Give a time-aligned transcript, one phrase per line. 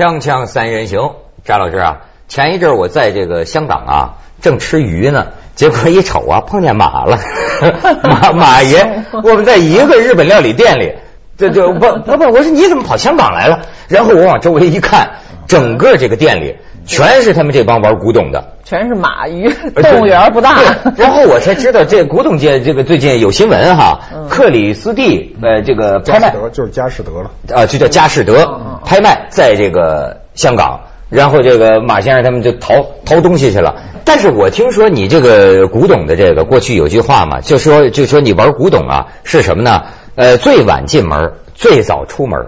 [0.00, 7.18] 锵锵三人行，张老师啊，前一阵我在这个香港啊，正吃鱼呢，结果一瞅啊，碰见马了，
[8.02, 10.94] 马马爷， 我们在一个日本料理店里，
[11.36, 13.60] 这这不不不，我说你怎么跑香港来了？
[13.88, 15.10] 然后我往周围一看，
[15.46, 16.56] 整个这个店里
[16.90, 18.56] 全是他们这帮玩古董的。
[18.64, 20.58] 全是马鱼，动物园不大。
[20.96, 28.34] 然后我才知道，这古董界这个最近有新闻哈，克里斯蒂呃这个拍卖就是佳士得了啊，就叫佳士得
[28.84, 33.76] 拍卖，在这个香港，然后这个马先生他们就淘淘东西去了。
[34.04, 39.82] 但是我听说你这个古董的这个过去有句话嘛，就说就说你玩古董啊是什么呢？
[40.16, 42.46] 呃，最晚进门，最早出门。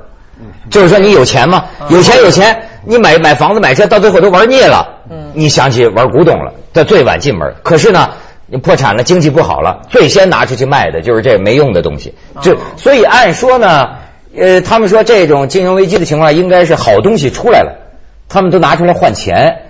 [0.70, 1.64] 就是说你有钱吗？
[1.88, 4.86] 有钱有钱，你买买房子买车，到最后都玩腻了。
[5.10, 7.54] 嗯，你想起玩古董了，这最晚进门。
[7.62, 8.10] 可是呢，
[8.46, 12.14] 你破产了，经济不好了，最先拿出去卖的就是这没用的东西。
[12.40, 13.88] 就所以按说呢，
[14.36, 17.78] 呃，他们说这种金融危机的情况，应该是好东西出来了，
[18.28, 19.62] 他们都拿出来换钱。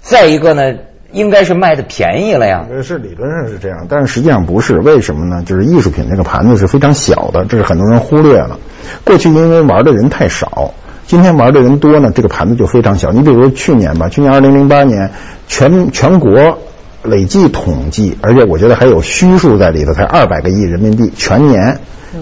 [0.00, 0.74] 再一个呢。
[1.12, 2.64] 应该是卖的便宜了呀？
[2.82, 4.78] 是理论上是这样，但是实际上不是。
[4.78, 5.42] 为什么呢？
[5.44, 8.58] 就是艺术品这个盘子是非常小的，这是很多人忽略了。
[9.04, 10.72] 过去因为玩的人太少，
[11.12, 13.12] 今天玩的人多呢，这个盘子就非常小。
[13.12, 15.10] 你比如去年吧，去年二零零八年
[15.46, 16.56] 全全国
[17.02, 21.78] 累计统计，而且我觉得还有虚数在里头，才二百个亿人民币，全年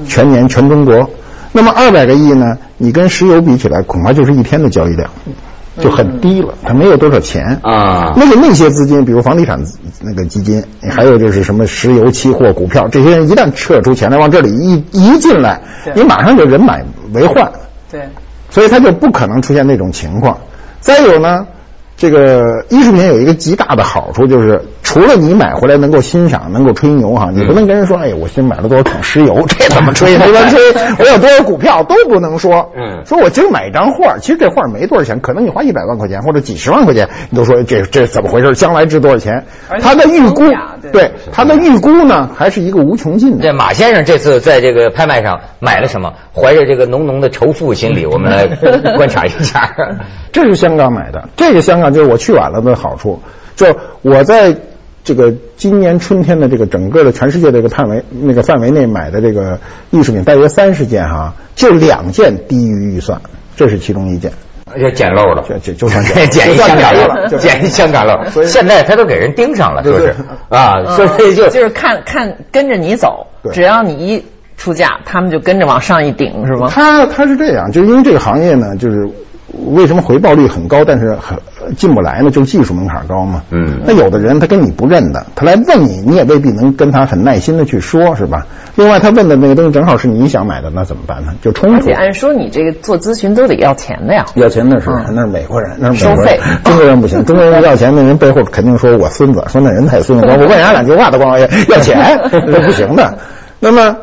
[0.09, 1.09] 全年全中国。
[1.53, 2.59] 那么二百个亿呢？
[2.79, 5.09] 你跟石油比起来，恐怕就是一天的交易量。
[5.79, 8.13] 就很低了，它没有多少钱啊。
[8.17, 9.63] 那个那些资金，比如房地产
[10.03, 15.61] 那个基金，还有就是什么石油期货、股票，这些人一旦撤出钱来往这里一一进来，
[15.95, 17.53] 你马上就人满为患。
[17.89, 18.01] 对，
[18.51, 20.39] 所以它就不可能出现那种情况。
[20.81, 21.47] 再有呢。
[22.01, 30.17] 这个艺术品有一个极大的好处，就是除了你买回来能够欣赏、能够吹牛哈，你不能跟人说，哎，我新买了多少桶石油，这怎么吹？
[30.17, 30.59] 没法吹。
[30.99, 32.71] 我有多少股票都不能说。
[32.75, 38.55] 嗯，说我今儿买一张画，其实这画没多少钱，可能你花一百万块钱或者几十万块钱，你都说这这怎么回事？
[38.55, 39.45] 将来值多少钱？
[39.83, 40.45] 他的预估，
[40.93, 43.43] 对他的预估呢，还是一个无穷尽的。
[43.43, 46.15] 这马先生这次在这个拍卖上买了什么？
[46.35, 48.47] 怀着这个浓浓的仇富心理，我们来
[48.97, 49.71] 观察一下。
[50.33, 51.90] 这是香港买的，这个香港。
[51.93, 53.21] 就是我去晚了的好处，
[53.57, 54.55] 就我在
[55.03, 59.59] 这个今年春天的这个整个的全世界这个范围那个范围内买的这个
[59.91, 63.21] 艺术品大约三十件哈，就两件低于预算，
[63.57, 64.31] 这是其中一件，
[64.77, 70.15] 也捡漏了，就就就算捡 一香港漏，捡一香港漏， 现在他都给人盯上了，说是。
[70.51, 74.25] 啊，所以就就是看看跟着你走，只要你一
[74.59, 76.69] 出价，他们就跟着往上一顶，是吗？
[76.71, 79.09] 他他是这样，就因为这个行业呢，就是。
[79.75, 81.39] 为什么回报率很高，但是很
[81.77, 82.31] 进不来呢？
[82.31, 83.43] 就是技术门槛高嘛。
[83.51, 83.81] 嗯。
[83.85, 88.47] 那有的人他跟你不认的，他来问你，你也未必能跟他很耐心的去说，是吧？
[88.77, 91.33] 另外，他问的那个东西正好是你想买的，那怎么办呢？
[91.43, 91.77] 就冲突。
[91.77, 94.25] 而且按说你这个做咨询都得要钱的呀。
[94.35, 96.39] 要钱那是那是美国人，那是收费。
[96.65, 103.19] 中国人不行， 中国人要钱，那人背后肯定说我孙子，说那人太孙子，我问人家两句话都光要要钱， 这不行的。
[103.59, 103.97] 那么，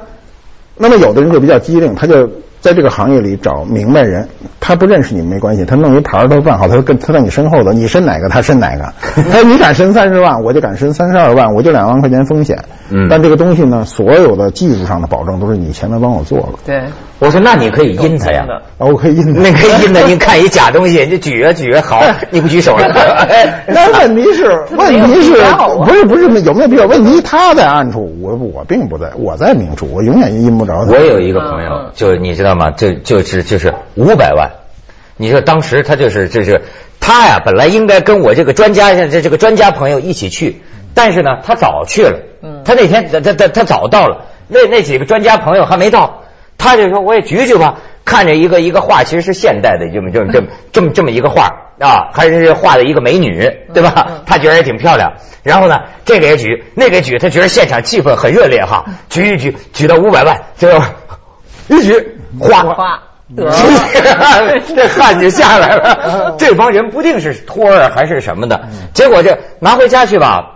[0.77, 2.29] 那么有的人就比较机灵，他就。
[2.67, 4.27] 在这个行业里找明白人，
[4.59, 8.93] 他不认识你没关系，他弄一牌儿都办好，他跟他在你身后的，你申哪个他申哪个。
[9.15, 12.57] 他 说你敢申三十万，我就敢申三十二万，我就两万块钱风险。
[12.89, 16.59] 嗯，但这个东西呢，所有的技术上的保证都是你前面帮我做了。
[16.65, 16.83] 对，
[17.19, 18.45] 我说那你可以阴他呀，
[18.77, 20.01] 我可以阴他，那可以阴他。
[20.01, 22.01] 你看一假东西，你举啊举啊，好，
[22.31, 22.85] 你不举手了。
[23.67, 24.43] 那问题是，
[24.77, 25.33] 问题是，
[25.85, 26.85] 不是不是有没有必要？
[26.85, 30.91] 问题他在暗处，我我并不在，我在明处，我永远阴不着他。
[30.91, 32.56] 我有一个朋友，就你知道。
[32.57, 34.51] 嘛，就就是就是五百万，
[35.15, 36.63] 你说当时他就是就是
[36.99, 40.61] 他呀，本来应该跟我这个专家这这个专家朋友一起去，
[40.93, 46.23] 但是呢，他早去了，嗯，他那天他他他他早到了，那那几个专家朋友还没到，
[46.57, 54.23] 他就说我也举举吧，看着一个一个画，其实是现代的这么 这么这么这么这么一个画啊，还是画的一个美女，对吧？
[54.25, 60.69] 他觉得也挺漂亮，然后呢，这个也举，那个也举，他觉得现场气氛很热烈哈，举一举举到五百万，就
[61.69, 62.16] 一举。
[62.39, 62.99] 哗哗，
[63.35, 66.35] 这汗就下来了。
[66.37, 68.59] 这帮人不定是托儿还是什么的，
[68.93, 70.53] 结果这拿回家去吧。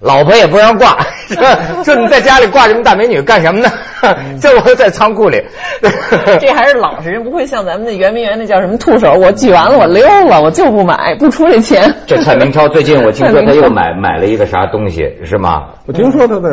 [0.00, 0.98] 老婆也不让挂，
[1.30, 3.70] 说说你在家里挂这么大美女干什么呢？
[4.40, 5.42] 这我在仓库里。
[6.40, 11.94] 这还是老实人，不会像咱们那圆明园那叫什么兔手，我举完了我溜了，我就不买，不出这钱。
[12.06, 15.68] 这蔡明超最近我听说他又买买了一个啥东西，是吗？
[15.86, 16.48] 我听说他在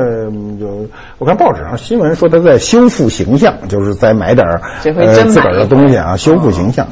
[0.60, 0.88] 有，
[1.18, 4.48] 我看报纸上新闻说他在修复形象，就是在买点
[4.84, 6.88] 呃自个儿的东西啊，修复形象。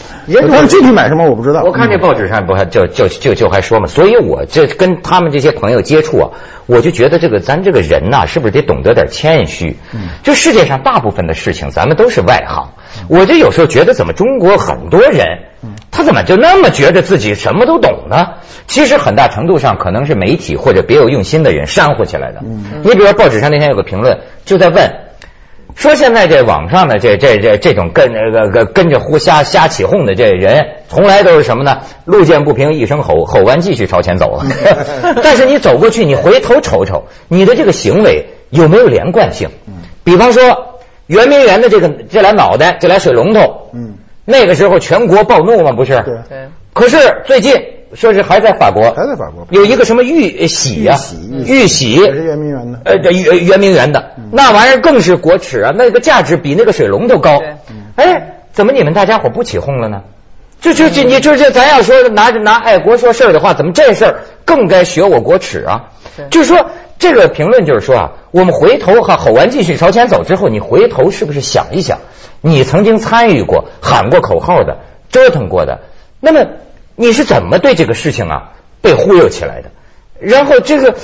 [0.50, 1.64] 但是具体买什么我不知道。
[1.64, 6.30] 我看这报纸上不还就就就就还说嘛，所以我这跟他们这些朋友接触啊。
[6.68, 9.78] 我就觉得这个咱这个人呐，是不是得懂得点谦虚？
[9.94, 12.70] 嗯，就世界上大部分的事情，咱们都是外行。
[13.10, 15.26] 我就有时候觉得，怎么中国很多人
[15.92, 18.36] 他怎么就那么觉得自己什么都懂呢？
[18.66, 22.40] 其实很大程度上可能是媒体或者别有用心的人煽乎起来的。
[22.82, 24.90] 你比如说报纸上那天有个评论，就在问。
[25.76, 31.80] 说现在这网上的这这这这种跟那个跟跟着胡瞎瞎起哄的这人，从来都是什么呢？
[32.06, 34.46] 路见不平一声吼，吼完继续朝前走了。
[35.22, 39.50] 但是你走过去，你回头瞅瞅，你的这个行为有没有连贯性？
[40.08, 43.94] 比方说圆明园的这个这俩脑袋，这俩水龙头，嗯，
[44.24, 46.02] 那个时候全国暴怒嘛，不是？
[46.06, 46.48] 对。
[46.74, 47.54] 可是最近。
[47.94, 50.98] 说是还在法国，还在法国有一个什么玉玺呀，
[51.46, 57.42] 玉玺也是圆明园的，呃，圆圆明园的那玩意儿更是国耻啊，那个价值比那个水龙头高。
[57.96, 60.02] 哎，怎么你们大家伙不起哄了呢？
[60.60, 65.86] 就就就你就就咱要说拿着拿爱国说事儿的话，怎么这事儿更该学我国耻啊？
[66.30, 72.00] 就是说这个评论就是说啊，我们回头哈吼完继续朝前走之后，你回头是不是想一想，
[72.42, 74.78] 你曾经参与过喊过口号的，
[75.10, 75.80] 折腾过的，
[76.20, 76.46] 那么。
[77.00, 79.70] 你是怎么对这个事情啊被忽悠起来的？
[80.20, 80.96] 然后这个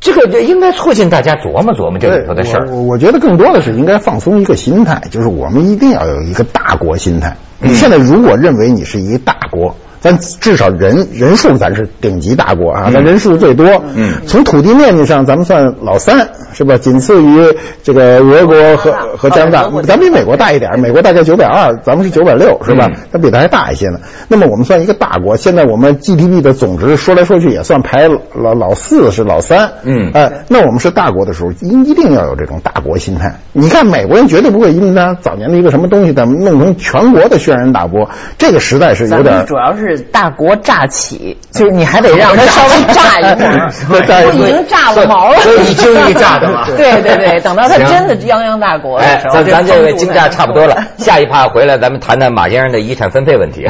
[0.00, 2.70] 这个应该促进大家琢磨琢磨这里头的事儿。
[2.70, 7.36] 我我觉得更多的是应该放松一个心态，就是我们一定要有一个大国心态。
[7.58, 9.76] 你现在如果认为你是一个大国。
[10.02, 13.66] 咱至少人人数咱是顶级大国啊，咱人数最多。
[13.94, 16.76] 嗯，从土地面积上，咱们算老三，是吧？
[16.76, 22.90] 仅次于这个俄国和和加拿大，咱比美国大一点，美国大概九百二，咱们是九百六，是吧？
[23.12, 24.00] 咱比它还大一些呢。
[24.26, 29.70] 那么我们算一个大国，现在我们 GDP 的总值说来说去也算排老老四是老三。
[29.84, 33.36] 嗯，哎，那我们是大国的时候，一一定要有这种大国心态。
[33.52, 38.10] 你看美国人绝对不会因为他早年的一个什么东西，咱们弄成全国的轩然大波。
[38.36, 39.91] 这个实在是有点主要是。
[39.98, 43.70] 大国乍起，就是你还得让它稍微炸一会儿，
[44.06, 46.64] 都已经炸了毛了，所以经 一炸的嘛。
[46.76, 53.66] 对对对，等到它真的泱泱大国的时候，咱咱这个惊炸差不多了，下一趴回来咱们谈谈马先生的遗产分配问题。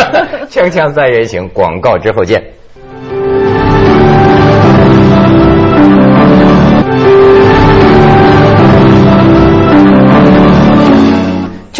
[0.50, 2.42] 锵锵三人行，广告之后见。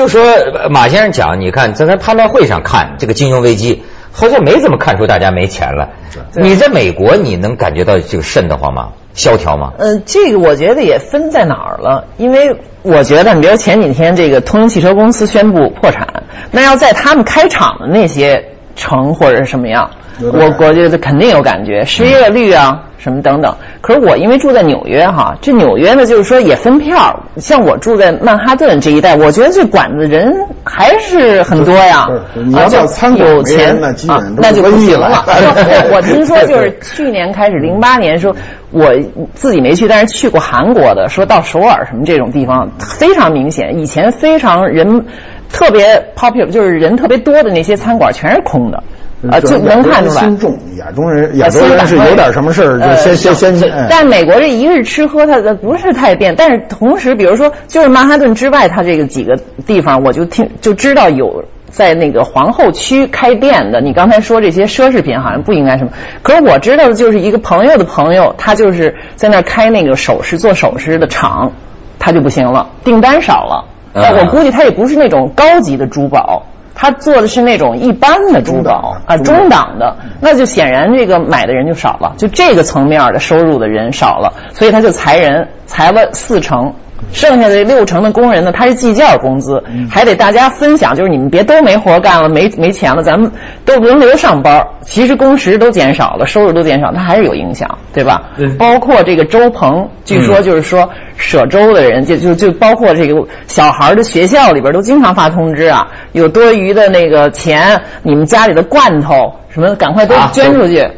[0.04, 5.88] 就说马先生讲，你看在咱拍卖会上看这个金融危机，好像没怎么看出大家没钱了。
[6.34, 8.90] 你在美国，你能感觉到这个瘆得慌吗？
[9.14, 9.72] 萧条吗？
[9.78, 19.90] 嗯，这个我觉得也分在哪儿了，因为我觉得，你比如前几天这个通用汽车公司宣布破产，那要在他们开厂的那些城或者是什么样，
[20.20, 22.82] 我我觉得肯定有感觉，失业率啊。
[22.96, 30.34] 什么等等，可是我因为住在纽约哈，这纽约呢就是说也分票，像我住在曼哈顿这一带，我觉得这馆子人
[30.64, 32.08] 还是很多呀。
[32.32, 33.76] 你要到餐馆有钱
[34.08, 35.22] 啊，那就不行了。
[35.92, 38.34] 我听说就是去年开始，零八年说，
[38.70, 38.90] 我
[39.34, 45.04] 自己没去，但是去过韩国的，说到首尔什么这种地方非常明显，以前非常人
[45.54, 48.82] 特别 popular，就是人特别多的那些餐馆全是空的。
[49.30, 50.20] 啊，就能看出来。
[50.20, 53.86] 心重，亚洲人，亚洲人是有点什么事儿就先先先。
[53.88, 56.34] 但美国这一日吃喝，它不是太变。
[56.36, 63.80] 但是同时，比如说，就是曼哈顿之外，它这个几个地方，我就听就知道有在那个皇后区开店的。
[63.80, 65.92] 你刚才说这些奢侈品好像不应该什么，
[66.22, 71.50] 可是我知道的就是一个朋友的朋友，他就是在那儿开那个首饰做首饰的厂，
[71.98, 73.64] 他就不行了，订单少了。
[73.94, 76.42] 我估计他也不是那种高级的珠宝。
[76.76, 86.74] 他做的是那种一般的珠宝啊，中档的，那就显然这个买的人就少了，就这个层面的收入的人少了，所以他就裁人，裁了四成。
[87.12, 93.30] 剩下的六成的工人呢，他是计件工资，还得大家分享，就是你们别都没活干了，没没钱了，咱们
[93.64, 94.66] 都轮流上班。
[94.82, 98.30] 其实工时都减少了，收入都减少，它还是有影响，对吧？
[98.58, 109.32] 包括这个周鹏，据说就是说舍粥的人，就就就包括这个小孩的学校里边都经常发通知啊，有多余的那个钱，你们家里的罐头。
[109.54, 109.72] 什么？
[109.76, 110.90] 赶快都捐出去啊！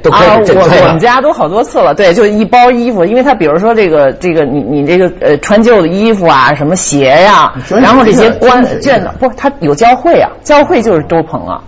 [0.55, 11.61] 我我们家都好多次了，对，就一包衣服，因为他比如说这个这个你你这个呃穿旧的衣服啊，什么鞋呀，然后这些官卷的，不，他有教会啊，教会就是周鹏啊，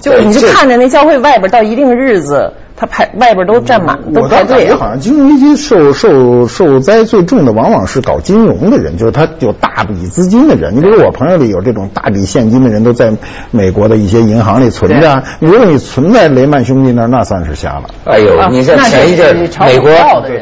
[0.00, 2.52] 就你就看着那教会外边到一定日子。
[2.76, 4.68] 他排外边都站满，都排队。
[4.70, 10.76] 我好像金融危机受受受灾最重的，往往是搞金融的人，就是他有大笔资金的人。
[10.76, 13.12] 你比如我朋友里有这种大笔现金的人，都在
[13.50, 15.22] 美国的一些银行里存着。
[15.40, 17.84] 如果你存在雷曼兄弟那儿，那算是瞎了。
[18.04, 19.90] 哎呦，你这前一阵美国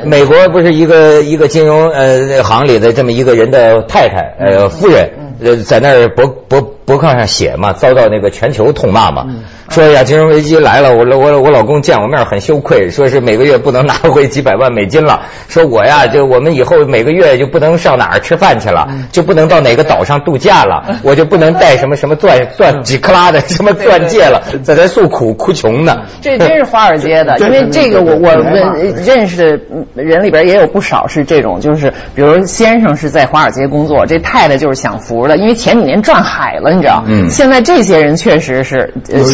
[0.04, 5.10] 美国不是一个一个金融呃行里的这么一个人的太太呃夫人
[5.40, 6.70] 呃在那儿博博。
[6.84, 9.24] 博客上写嘛，遭到那个全球痛骂嘛，
[9.70, 26.02] 说呀，金融危机来了，我我我老公见我面很羞愧，说是每个月不能拿回几百万美金了，说我呀，就我们以后每个月就不能上哪儿吃饭去了，就不能到哪个岛上度假了，我就不能带什么什么钻钻几克拉的什么钻戒了，在这诉苦哭穷呢。
[26.20, 37.02] 这真是华尔街的，因为这个我我们认识的人里边也有不少是这种，就是比如先生是在华尔街工作，这太太就是享福的，因为前几年赚海了，你知道？
[37.06, 37.28] 嗯。
[37.30, 38.92] 现在这些人确实是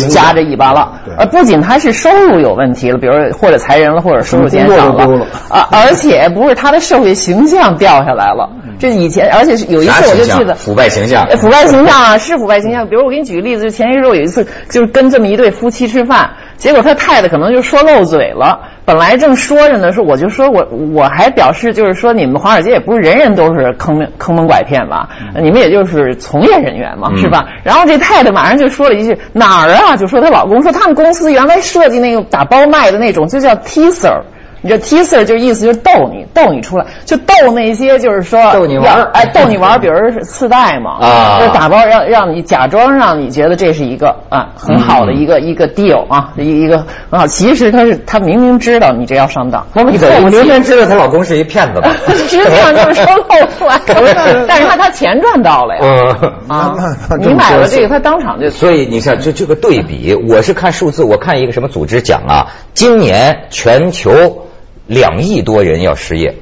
[0.08, 8.48] 夹着尾巴了，呃，不仅他是收入有问题了，比如或者裁人了，或者收入减少了啊，而且不是他的社会形象掉下来了。
[8.78, 10.54] 这以前，而且是有一次我就记得？
[10.54, 11.36] 腐败形象呃。
[11.36, 12.88] 腐败形象啊， 是腐败形象。
[12.88, 18.60] 比如我给你举个例子，就前些时候有一次，就是跟这么一对夫妻吃饭，结果他太太可能就说漏嘴了。
[18.90, 25.08] 本来正说着呢，说我就说我我还表示就是说你们华尔街也不是人人都是坑蒙坑蒙拐骗吧，
[25.40, 27.46] 你们也就是从业人员嘛，嗯是吧？
[27.62, 29.96] 然后这太太马上就说了一句哪儿啊？
[29.96, 34.22] 就说她老公说他们公司原来设计那个打包卖的那种，就叫 teaser。
[34.62, 51.90] 你这 teaser 就意思就是逗你，逗你出来，就逗那些就是说逗你玩儿哎，逗你玩儿， 比如是次贷嘛，啊就是打包让让你假装让你觉得这是一个啊很好的一个、一个 deal 啊，一一个很好，其实他是他明明知道你这要上当，你怎么明明知道她老公是一骗子吧？
[52.08, 56.32] 实际上就是说 漏出来了，但是他他钱赚到了呀，嗯。
[56.48, 64.46] 啊那那，这你买了这个，他当场就所以你看，就这个对比，我是看数字，我看一个什么组织讲啊，今年全球
[64.90, 66.34] 两亿多人要失业，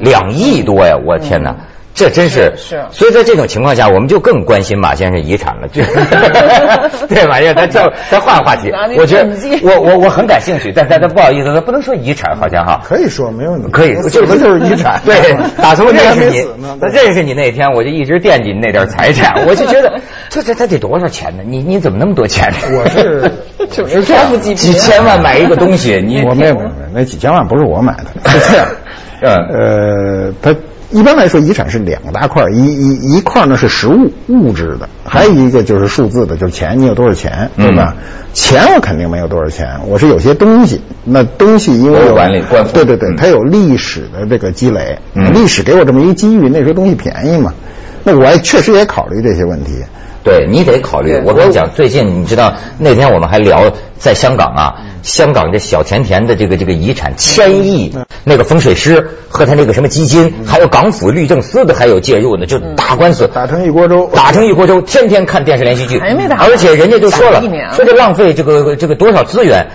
[0.00, 1.54] 两亿多呀，我天哪！
[1.94, 2.82] 这真是是是。
[2.90, 5.82] 所以在这种情况下，我们就更关心马先生遗产了，就
[7.06, 8.72] 对马先生，咱叫 咱换个话题。
[8.96, 9.28] 我觉得
[9.62, 15.02] 我我我很感兴趣，但但但不好意思，咱不能说遗产，好像哈， 可以说没问题，可以，死了就是遗产。
[15.04, 16.38] 对，打从认识你
[16.94, 21.42] 认识你那天，我就一直惦记你那点财产，我就觉得这这这得多少钱呢？
[21.46, 22.52] 你你怎么那么多钱？
[22.52, 22.56] 呢？
[22.72, 23.30] 我是
[23.70, 24.02] 就是
[24.38, 28.66] 几千万买一个东西，你我没有没有，那几千万不是我买的， 是这样。
[29.24, 30.54] 嗯呃，它
[30.90, 37.94] 一般来说遗产是两大块，一一一块呢是实物物质的，还有一个就是数字的，就是钱，你有多少钱，对吧？
[38.34, 47.54] 钱我肯定没有多少钱，我是有些东西，那东西因为有管理官对对对嗯，它有历史的这个积累，嗯历史给我这么一个机遇，那时候东西便宜嘛，
[48.02, 49.72] 那我也确实也考虑这些问题。
[50.24, 51.20] 对你得考虑。
[51.24, 63.28] 我跟你讲，最近你知道那天我们还聊在香港啊，香港这小甜甜的这个这个遗产千亿，那个风水师和他那个什么基金，还有港府律政司的还有介入呢，就打官司。
[63.28, 67.42] 打成一锅粥，打成一锅粥，天天看电视连续剧，还没打而且人家就说了
[67.74, 69.68] 说这浪费这个这个多少资源。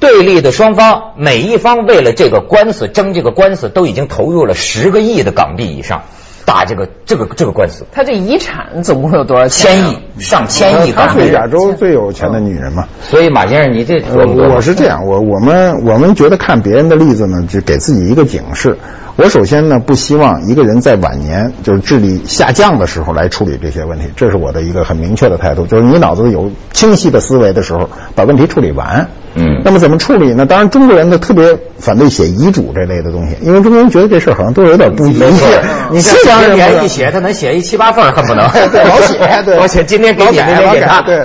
[0.00, 6.04] 对立的双方，每一方为了这个官司争这个官司，都已经投入了十个亿的港币以上，
[6.52, 9.74] 打这个这个这个官司，他这遗产总共有多少钱啊？
[9.74, 11.32] 千亿上千亿她港币是。
[11.32, 12.86] 亚洲最有钱的女人嘛。
[13.00, 18.76] 所以马先生，你这呃琢磨琢磨我是这样，我我们我们觉得看别人的例子呢，就给自己一个警示。
[19.16, 25.66] 我首先呢，不希望一个人在晚年就是智力下降的时候来处理这些问题，这是我的一个很明确的态度。
[25.66, 29.08] 就是你脑子里有清晰的思维的时候，把问题处理完。
[29.34, 30.44] 嗯那么怎么处理呢？
[30.44, 35.60] 当然，中国人呢特别反对写遗嘱这类的东西，因为中国人觉得这事儿好像都有点不理没错解。
[35.90, 41.24] 你西西方人一写，他能写一七八份儿，恨不能 对，老写， 对，我写今天给你，明天给他，对。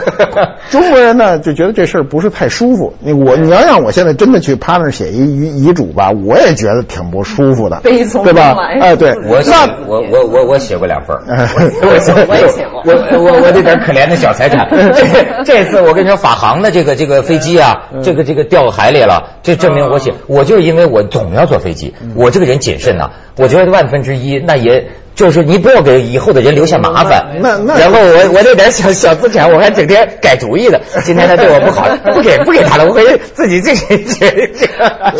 [0.70, 2.94] 中国人呢就觉得这事儿不是太舒服。
[3.00, 8.80] 你我你要让我现在真的去趴那儿写一遗遗嘱吧，我也觉得挺不舒服的，悲从对吧中来？
[8.80, 9.42] 哎，对，我
[9.88, 11.24] 我我我我写过两份儿
[11.82, 24.88] 我写我也写过我我我这点可怜的小财产， 这这次我跟你说，法航的这个这个飞机啊，这个这个掉海里了，这证明我写，我就是因为我总要坐飞机，我这个人谨慎呐，我觉得万分之一那也。
[25.18, 30.80] 就是你不要给以后的人留下麻烦，那那然后我我这点小小资产，我还整天改主意的。
[31.04, 35.14] 今天他对我不好， 不给不给他了，我回去自己这这这这个。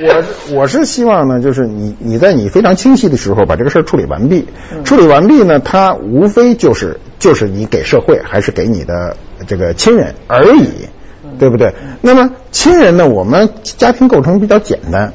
[0.00, 0.24] 我
[0.54, 4.46] 我是希望呢，就是你你在你非常清晰的时候把这个事儿处理完毕。
[4.72, 9.14] 嗯处理完毕呢，他无非就是就是你给社会还是给你的
[9.46, 10.88] 这个亲人而已，
[11.22, 11.74] 嗯对不对？
[12.00, 15.12] 那么亲人呢，我们家庭构成比较简单，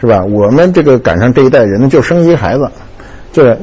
[0.00, 0.24] 是吧？
[0.24, 2.68] 我们这个赶上这一代人呢，就生一个孩子，
[3.32, 3.58] 就是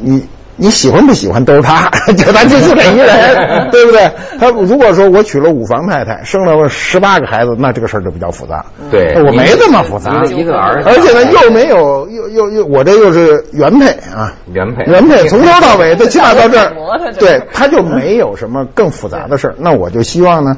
[0.00, 0.26] 你。
[0.60, 4.10] 你喜欢不喜欢都是他， 就咱就就这一人，对不对？
[4.40, 8.66] 他如果说我娶了五房太太，生了十八个孩子，那这个事儿就比较复杂。
[8.90, 16.72] 对我没这么复杂，一个一个儿子而且呢又没有又又又我这又是原配啊，原配原配从头到尾都起码到这儿
[17.20, 19.54] 对，他就没有什么更复杂的事儿。
[19.58, 20.56] 那我就希望呢。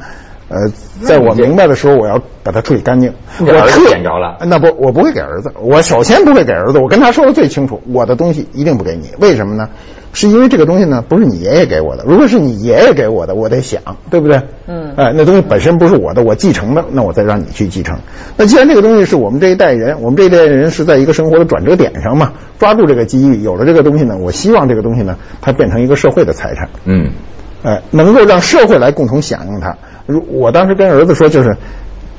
[0.51, 0.69] 呃，
[1.03, 3.13] 在我明白的时候，我要把它处理干净。
[3.39, 5.53] 我你儿子特捡着了那不，我不会给儿子。
[5.61, 6.79] 我首先不会给儿子。
[6.79, 9.11] 我跟他说的最清楚，我的东西一定不给你。
[9.21, 9.69] 为什么呢？
[10.13, 12.05] 是因为这个东西呢，不是你爷爷给我的。
[12.05, 13.81] 如果是你爷爷给我的，我得想，
[14.11, 14.43] 对不对？
[14.67, 14.93] 嗯。
[14.97, 17.97] 哎，那东西本身不是我的，我继承的，那我再让你去继承。
[18.37, 26.69] 那既然这个东西是我们这一代人，我们这一代人是在一个生活的转折点上嘛，抓住这个机遇，有了这个东西呢，我希望这个东西呢，它变成一个社会的财产。
[26.85, 27.13] 嗯。
[27.63, 29.77] 哎，能够让社会来共同享用它。
[30.07, 31.57] 如我当时跟儿子说，就是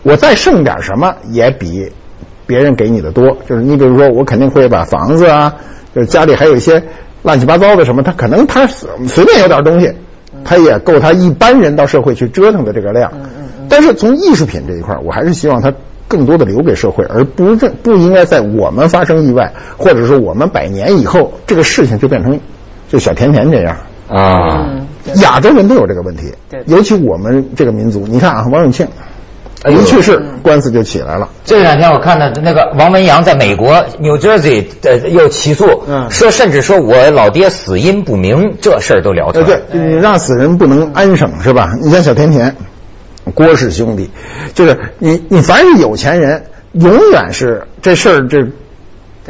[0.04, 1.92] 我再剩点什么，也比
[2.46, 3.38] 别人给你的多。
[3.48, 5.56] 就是你比如说，我肯定会把房子啊，
[5.94, 6.84] 就是家里还有一些。
[7.24, 9.94] 乱七八糟的什么，他可能他随便有点东西，
[10.44, 13.14] 他也够他一般人到社会去折腾的这个量。
[13.70, 15.72] 但是从艺术品这一块，我还是希望他
[16.08, 22.40] 更多的留给社会，而不是不应该在我们发生意外，或者说我们百年以后，这个事情就变成
[22.90, 23.78] 就小甜甜这样
[24.10, 24.81] 啊。
[25.22, 26.34] 亚洲人都有这个问题，
[26.68, 28.88] 尤其我们这个民族，你看啊，王永庆。
[29.70, 31.30] 一去世，官司就起来了。
[31.46, 39.44] 这两天我看到那个王文洋在美国 New Jersey 呃又起诉，说甚至说我老爹死因不明，这事儿都了得。
[39.44, 41.76] 对，你让死人不能安生是吧？
[41.80, 42.56] 你像小甜甜，
[43.36, 44.10] 郭氏兄弟，
[44.56, 46.42] 就是你你凡是有钱人，
[46.72, 48.48] 永远是这事儿这。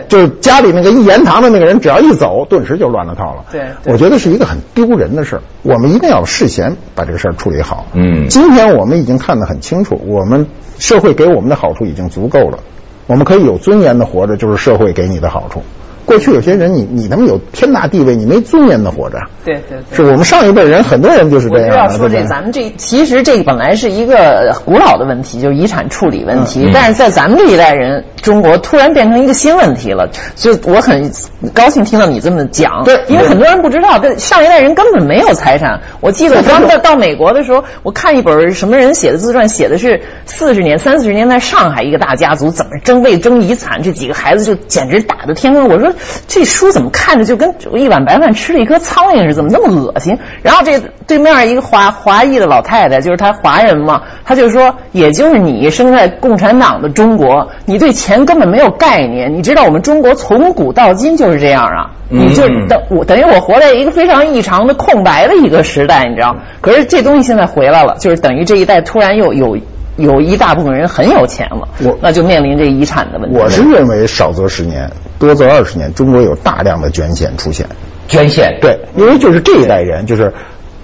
[0.07, 3.45] 就是家里那个一言堂的那个人，只要一走，顿时就乱了套了。
[3.51, 5.41] 对，我觉得是一个很丢人的事儿。
[5.63, 7.85] 我们一定要事先把这个事儿处理好。
[7.93, 12.59] 嗯，今天我们已经看得很清楚，我们社会给我们的好处已经足够了，
[13.07, 15.61] 我们可以有尊严的活着，就是社会给你的好处。
[16.11, 19.17] 过去有些人，你你他妈有天大地位，你没尊严的活着。
[19.45, 21.69] 对对，是我们上一辈人很多人就是这样。
[21.69, 30.09] 我要说这，咱们这其实这本来是一个古老的问题，就是遗产处理问题，但是在咱们这一代人，中国突然变成一个新问题了。
[30.35, 31.09] 就我很
[31.53, 35.79] 高兴听到你这么讲，对，因为很多人不知道，上一代人根本没有财产。
[36.01, 45.69] 我记得我刚到到美国的时候，我看一本什么人写的自传，写的是四十年、三四十年代上海一个大家族怎么争为争遗产，这几个孩子就简直打的天昏。
[45.69, 45.93] 我说。
[46.27, 50.17] 这书怎么看着就跟一碗白饭吃了一颗苍蝇似的，怎么那么恶心？
[50.41, 59.33] 然后这对面一个华华裔的老太太，就是她华人嘛，她就说，也就是你生在共产党的中国，你对钱根本没有概念。
[59.33, 66.35] 你知道我们中国从古到今就是这样啊，你就等我等于我活在一个非常异常的空白的一个时代，你知道？
[66.61, 69.57] 可是这东西现在回来了，就是等于这一代突然又有。
[69.97, 73.37] 有一大部分人很有钱了，我那就面临这遗产的问题。
[73.37, 74.89] 我是认为少则十年，
[75.21, 77.67] 多则二十年，中国有大量的捐献出现。
[78.07, 80.33] 捐献对，因为就是这一代人，就是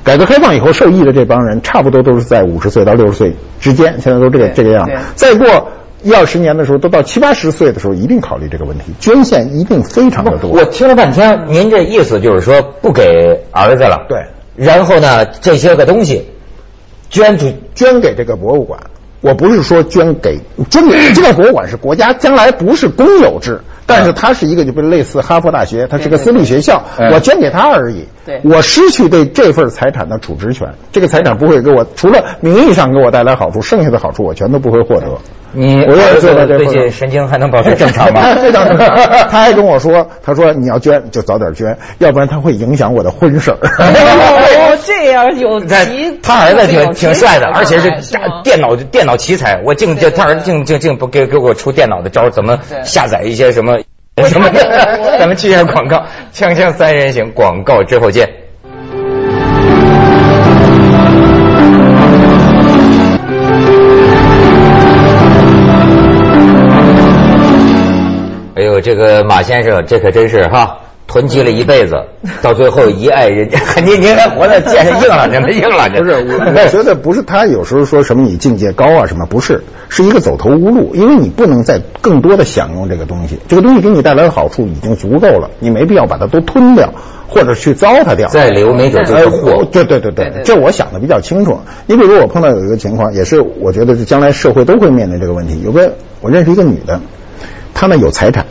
[0.04, 4.88] 改革开放以后受益的这帮人，差不多都是在五十岁到六十岁之间，现在都这个这个样。
[5.16, 5.70] 再过
[6.04, 10.52] 一二十年的时候，都到七八十岁的时候，一定考虑这个问题，捐献一定非常的多。
[10.52, 14.06] 我听了半天，您这意思就是说不给儿子了？
[14.08, 14.20] 对。
[14.56, 16.30] 然后呢，这些个东西
[17.10, 18.80] 捐出捐给这个博物馆。
[19.22, 28.06] 我不是说捐给捐给这个博物馆是国家将来不是公有制，但是它是一个就类似哈佛大学，它是个私立学校，我捐给他而已。
[28.26, 35.08] 对，我失去对这份财产的处置权，这个财产不会给我除了名义上给我带来好处，剩下的好处我全都不会获得。
[35.54, 38.22] 你我也做到这最近神经还能保持正常吗？
[38.36, 38.96] 非常正常。
[39.30, 43.58] 他还跟我说， 他说你要捐就早点捐，要不然他会影响我的婚事儿。
[43.62, 46.07] 哦， 这样有奇。
[46.28, 47.90] 他儿子挺挺帅的，而且是
[48.44, 49.62] 电脑电脑奇才。
[49.64, 53.80] 我净就他儿子净净净不给给我出电脑的招，怎么下载一些什么
[54.28, 54.50] 什么？
[55.18, 58.30] 咱们去一下广告，锵锵三人行，广告之后见。
[68.56, 71.96] 哎呦，这个马先生，这可真是哈，囤积了一辈子，
[72.42, 76.12] 到最后一爱人家， 您您还活在见着硬了，您硬了，不是？
[76.12, 86.94] 我觉得不是他有时候说什么你境界高啊什么，不是，是一个走投无路，因为你不能再更多的享用这个东西，这个东西给你带来的好处已经足够了，你没必要把它都吞掉，
[87.30, 88.28] 或者去糟蹋掉。
[88.28, 89.66] 再留没准就是祸。
[89.72, 91.60] 对对对对，这我想的比较清楚。
[91.86, 95.62] 你比如我碰到有一个情况，也是我觉得是将来社会都会面临这个问题。
[95.64, 97.00] 有个我认识一个女的。
[97.74, 98.48] 她呢有财产，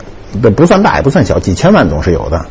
[0.55, 2.45] 不算大也不算小，几千万总是有的。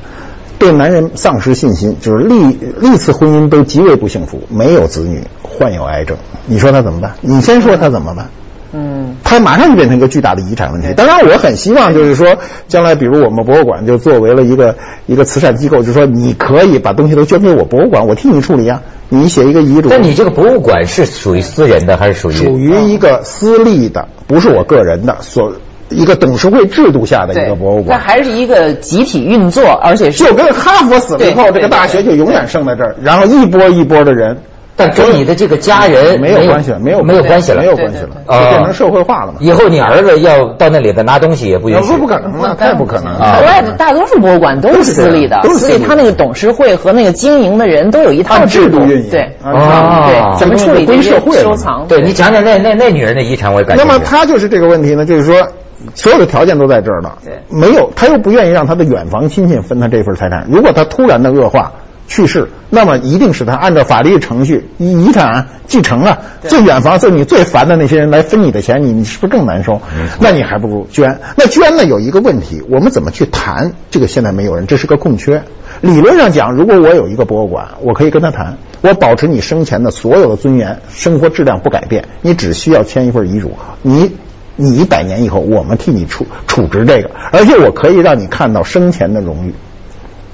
[0.59, 6.17] 对男人丧失信心，就是历历次婚姻都极为不幸福，没有子女，患有癌症。
[6.47, 7.13] 你说他怎么办？
[7.21, 8.29] 你先说他怎么办？
[8.73, 10.89] 嗯，他马上就变成一个巨大的遗产问题。
[10.97, 12.37] 当然，我很希望就是说，
[12.69, 14.75] 将来比如我们博物馆就作为了一个
[15.07, 18.81] 一个慈善机构，就是说你可以把东西都捐给我博物馆，我替你处理啊。
[19.11, 19.89] 你写一个遗嘱。
[19.91, 22.35] 但你这个博物馆是属于私人的还是属于？
[22.35, 25.53] 属于一个私立的，不是我个人的所。
[25.89, 34.37] 一个董事会制度下的一个博物馆，它还是一个集体运作，而且是就跟哈佛死了以后，这个大学就永远剩在这儿，然后一波一波的人
[34.79, 39.39] 但跟你的这个家人没有关系了，没有没有关系了，没有关系了，哦就变成社会化了嘛。
[39.41, 43.39] 以后你儿子要到那里头拿东西也不允许，不不可能，那太不可能了。
[43.39, 48.81] 国外的大多数博物馆都是私立的都，是私立的所以他那个董事会和那个经营的人都有一套制度。
[48.81, 49.11] 度运营。
[49.11, 51.87] 对啊对，怎么处理归社会了收藏？
[51.89, 52.03] 对。
[52.03, 53.83] 你讲讲那那那女人的遗产，我也感觉。
[53.83, 55.49] 那么他就是这个问题呢，就是说。
[55.95, 60.47] 所有的条件都在这儿了，对没有他又不愿意让他的远房亲戚分他这份财产。
[60.51, 61.73] 如果他突然的恶化
[62.09, 69.81] 去世，那么一定是他按照法律程序遗遗产继承啊，最远房就你最烦的那些人来分你的钱，你你是不是更难受？
[70.21, 71.19] 那你还不如捐。
[71.37, 73.73] 那捐呢有一个问题，我们怎么去谈？
[73.91, 75.43] 这个现在没有人，这是个空缺。
[75.81, 84.13] 理论上讲，如果我有一个博物馆，我可以跟他谈，我保持你生前的所有的尊严，生活质量不改变，你只需要签一份遗嘱，你。
[84.57, 89.55] 你一百年以后，我们替你处处置这个，而且我可以让你看到生前的荣誉。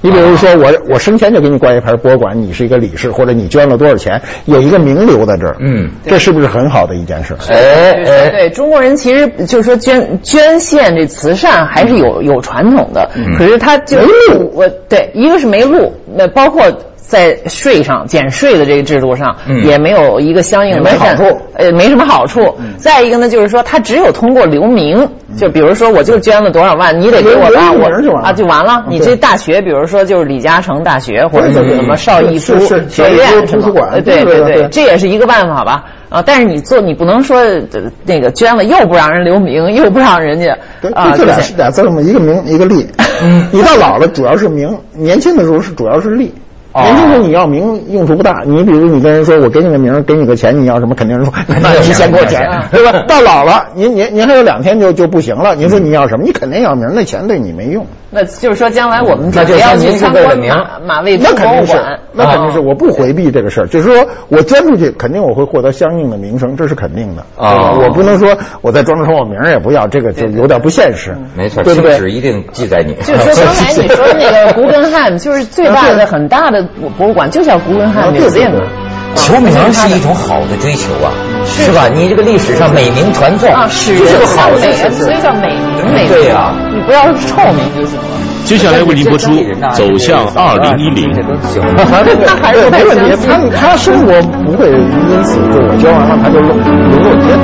[0.05, 5.55] 你比如说，我我生前就给你挂一牌博物馆，你是一个理事，或者你捐了多少钱，有一个名留在这儿。
[5.59, 7.33] 嗯，这是不是很好的一件事？
[7.49, 16.63] 哎对哎，对，中国人其实就是说捐捐献这慈善还是有有传统的，可是他就没路我对一个是没路，那包括。
[17.13, 21.23] 在税上减税的这个制度上，嗯也没有一个相应的没好处
[21.53, 22.55] 呃，没什么好处。
[22.77, 28.85] 再一个呢，就是说，他只有通过留名，就比如说，我就捐了多少万，你得给我留吧，我留名就完了啊就完了。
[28.89, 32.57] 你这大学，比如说就是李嘉诚大学，或者对对对是什么邵逸夫
[32.89, 35.85] 学院什么图书馆呃对对对这也是一个办法吧。
[36.09, 37.61] 啊，但是你做你不能说呃
[38.05, 42.87] 那个捐了又不让人留名，又不让人家对，啊，这俩俩字嘛，一个名一个利。
[43.23, 46.33] 嗯 你到老了主要是名，年轻的时候是主要是利。
[46.73, 50.95] 哦年轻时你要名用处不大，你比如你跟人说我给你个名，给你个钱，你要什么？
[50.95, 53.05] 肯定是说 那你先给我钱，对吧？
[53.07, 56.23] 到老了，您您您还有两天就就不行了，您说你要什么？
[56.23, 57.85] 你肯定要名，那钱对你没用。
[58.15, 67.23] 那就是说将来我们那就要您是去参观为了名马马未都那肯定是博物馆，，那肯定是，啊我不回避这个事儿，就是说我捐出去，肯定我会获得相应的名声，这是肯定的。
[67.35, 71.15] 啊对吧我不能说我再装成我名儿也不要，这个就有点不现实。
[71.35, 71.91] 没错，对不对？
[71.97, 72.93] 青史一定记在你。
[73.01, 76.62] 就是说 刚才你说那个古根汉，就是最大的很大的
[76.97, 78.67] 博物馆就叫古根汉啊对对 museum 对啊。
[79.15, 81.13] 求名是一种好的追求啊，
[81.45, 81.87] 是吧？
[81.93, 86.09] 你这个历史上美名传颂是个好的所以叫美名美名。
[86.09, 88.05] 对呀你不要臭名就行了。
[88.43, 89.31] 接下来为您播出
[89.71, 91.09] 《走向二零一零》。
[91.15, 91.61] 这都行。
[91.77, 97.43] 那还是没问题他他生活不会因此就我交完了他就沦沦落街头。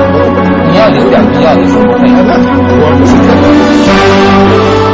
[0.72, 2.04] 你要留点必要的生活费。
[2.82, 4.80] 我不是